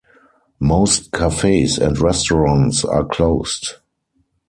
Most 0.59 1.11
cafes 1.11 1.77
and 1.77 1.95
restaurants 1.99 2.83
are 2.83 3.05
closed. 3.05 3.73